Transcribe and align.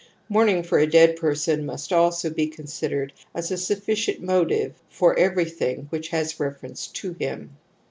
Mourning 0.29 0.63
for 0.63 0.79
a 0.79 0.87
dead 0.89 1.15
person 1.15 1.63
must 1.63 1.93
also 1.93 2.31
be 2.31 2.51
i 2.51 2.55
considered 2.55 3.13
as 3.35 3.51
a 3.51 3.55
sufficient 3.57 4.19
motive 4.19 4.73
for 4.89 5.15
everything 5.15 5.85
which 5.91 6.07
has 6.09 6.39
reference 6.39 6.87
to 6.87 7.13
him. 7.19 7.55